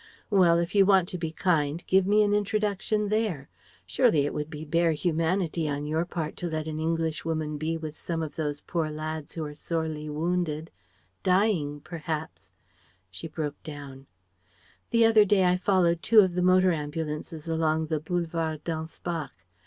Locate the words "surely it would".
3.85-4.49